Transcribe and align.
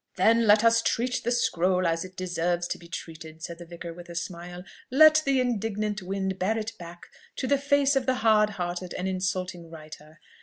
"Then 0.15 0.47
let 0.47 0.63
us 0.63 0.81
treat 0.81 1.21
the 1.23 1.31
scroll 1.31 1.85
as 1.85 2.03
it 2.03 2.17
does 2.17 2.29
deserve 2.31 2.67
to 2.69 2.79
be 2.79 2.87
treated," 2.87 3.43
said 3.43 3.59
the 3.59 3.67
vicar 3.67 3.93
with 3.93 4.09
a 4.09 4.15
smile. 4.15 4.63
"Let 4.89 5.21
the 5.27 5.39
indignant 5.39 6.01
wind 6.01 6.39
bear 6.39 6.57
it 6.57 6.71
back 6.79 7.05
to 7.35 7.45
the 7.45 7.59
face 7.59 7.95
of 7.95 8.07
the 8.07 8.15
hard 8.25 8.49
hearted 8.57 8.95
and 8.95 9.07
insulting 9.07 9.69
writer!" 9.69 10.19